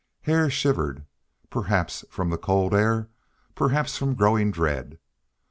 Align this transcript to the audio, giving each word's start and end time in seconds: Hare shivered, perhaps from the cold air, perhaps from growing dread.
Hare 0.21 0.49
shivered, 0.49 1.05
perhaps 1.51 2.03
from 2.09 2.31
the 2.31 2.37
cold 2.39 2.73
air, 2.73 3.09
perhaps 3.53 3.99
from 3.99 4.15
growing 4.15 4.49
dread. 4.49 4.97